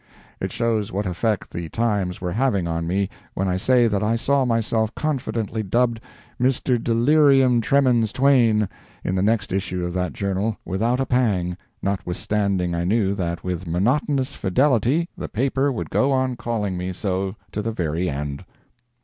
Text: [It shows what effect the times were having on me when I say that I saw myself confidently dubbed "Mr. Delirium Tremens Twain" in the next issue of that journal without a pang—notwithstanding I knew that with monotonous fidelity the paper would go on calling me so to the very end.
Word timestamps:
[It 0.39 0.51
shows 0.51 0.91
what 0.91 1.05
effect 1.05 1.51
the 1.51 1.69
times 1.69 2.19
were 2.19 2.31
having 2.31 2.67
on 2.67 2.87
me 2.87 3.07
when 3.35 3.47
I 3.47 3.57
say 3.57 3.87
that 3.87 4.01
I 4.01 4.15
saw 4.15 4.45
myself 4.45 4.95
confidently 4.95 5.61
dubbed 5.61 6.01
"Mr. 6.41 6.83
Delirium 6.83 7.61
Tremens 7.61 8.11
Twain" 8.11 8.67
in 9.03 9.13
the 9.13 9.21
next 9.21 9.53
issue 9.53 9.85
of 9.85 9.93
that 9.93 10.13
journal 10.13 10.57
without 10.65 10.99
a 10.99 11.05
pang—notwithstanding 11.05 12.73
I 12.73 12.83
knew 12.83 13.13
that 13.13 13.43
with 13.43 13.67
monotonous 13.67 14.33
fidelity 14.33 15.07
the 15.15 15.29
paper 15.29 15.71
would 15.71 15.91
go 15.91 16.11
on 16.11 16.35
calling 16.35 16.77
me 16.77 16.93
so 16.93 17.33
to 17.51 17.61
the 17.61 17.71
very 17.71 18.09
end. 18.09 18.43